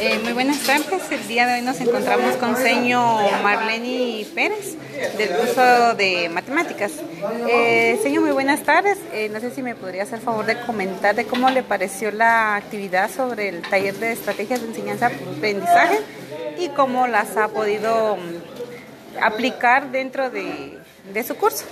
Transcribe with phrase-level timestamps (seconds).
[0.00, 1.10] Eh, muy buenas tardes.
[1.10, 4.76] El día de hoy nos encontramos con señor Marlene Pérez
[5.16, 6.92] del curso de matemáticas.
[7.48, 8.98] Eh, señor, muy buenas tardes.
[9.12, 12.54] Eh, no sé si me podría hacer favor de comentar de cómo le pareció la
[12.54, 15.98] actividad sobre el taller de estrategias de enseñanza-aprendizaje
[16.58, 20.78] y cómo las ha podido mm, aplicar dentro de,
[21.12, 21.64] de su curso.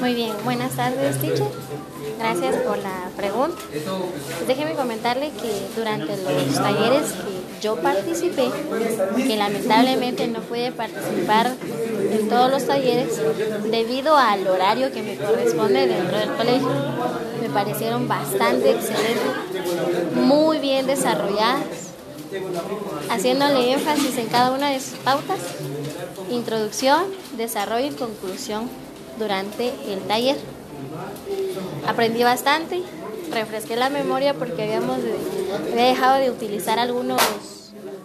[0.00, 1.46] Muy bien, buenas tardes, teacher.
[2.22, 3.60] Gracias por la pregunta.
[4.46, 8.48] déjeme comentarle que durante los talleres que yo participé,
[9.16, 11.50] que lamentablemente no pude participar
[12.12, 13.20] en todos los talleres
[13.68, 16.70] debido al horario que me corresponde dentro del colegio,
[17.40, 21.90] me parecieron bastante excelentes, muy bien desarrolladas,
[23.10, 25.40] haciéndole énfasis en cada una de sus pautas,
[26.30, 27.02] introducción,
[27.36, 28.68] desarrollo y conclusión
[29.18, 30.36] durante el taller.
[31.92, 32.82] Aprendí bastante,
[33.32, 34.98] refresqué la memoria porque habíamos
[35.70, 37.20] había dejado de utilizar algunos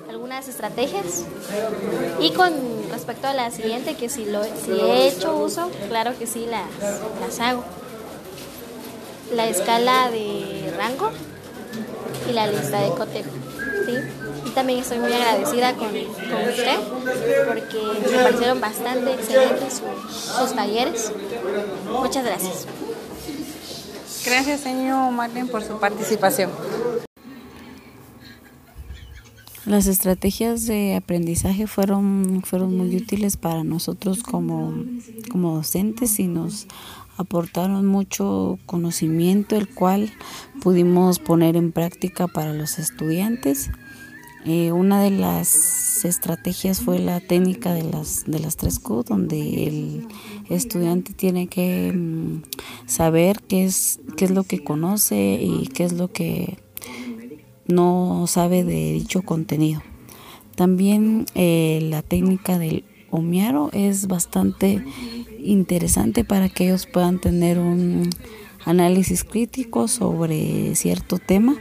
[0.10, 1.24] algunas estrategias
[2.20, 2.52] y con
[2.92, 6.68] respecto a la siguiente que si lo si he hecho uso claro que sí las,
[7.22, 7.64] las hago
[9.34, 11.12] la escala de rango
[12.30, 13.30] y la lista de cotejo
[13.86, 13.98] ¿sí?
[14.46, 16.78] y también estoy muy agradecida con, con usted
[17.48, 19.82] porque me parecieron bastante excelentes
[20.38, 21.12] sus, talleres.
[21.92, 22.68] Muchas gracias.
[24.28, 26.52] Gracias, señor Marlene, por su participación.
[29.66, 34.74] Las estrategias de aprendizaje fueron, fueron muy útiles para nosotros como,
[35.32, 36.68] como docentes y nos
[37.16, 40.12] aportaron mucho conocimiento, el cual
[40.62, 43.70] pudimos poner en práctica para los estudiantes.
[44.46, 49.68] Eh, una de las estrategias fue la técnica de las, de las tres Q, donde
[49.68, 50.08] el
[50.50, 52.44] estudiante tiene que mm,
[52.86, 56.58] saber qué es, qué es lo que conoce y qué es lo que
[57.68, 59.82] no sabe de dicho contenido.
[60.56, 64.84] También eh, la técnica del Omiaro es bastante
[65.40, 68.10] interesante para que ellos puedan tener un
[68.66, 71.56] análisis crítico sobre cierto tema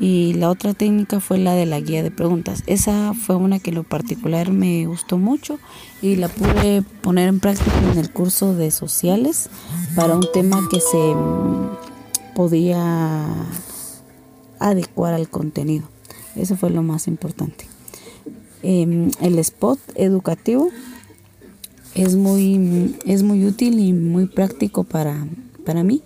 [0.00, 2.62] y la otra técnica fue la de la guía de preguntas.
[2.66, 5.58] Esa fue una que lo particular me gustó mucho
[6.02, 9.50] y la pude poner en práctica en el curso de sociales
[9.96, 13.26] para un tema que se mm, podía
[14.60, 15.88] adecuar al contenido.
[16.36, 17.66] Eso fue lo más importante.
[18.62, 20.70] Em, el spot educativo
[21.94, 25.26] es muy, es muy útil y muy práctico para,
[25.64, 26.02] para mí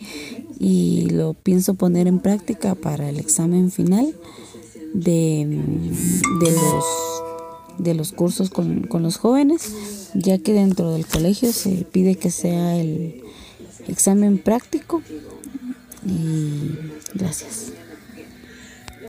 [0.63, 4.15] y lo pienso poner en práctica para el examen final
[4.95, 5.45] de,
[6.41, 6.85] los,
[7.79, 12.31] de los cursos con, con los jóvenes, ya que dentro del colegio se pide que
[12.31, 13.25] sea el
[13.89, 15.03] examen práctico
[16.07, 16.71] y
[17.15, 17.73] gracias.